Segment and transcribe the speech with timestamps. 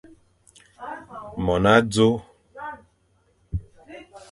[1.43, 2.09] Mon azo.